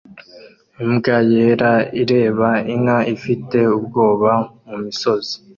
[0.83, 4.31] Imbwa yera ireba inka ifite ubwoba
[4.67, 5.35] mumisozi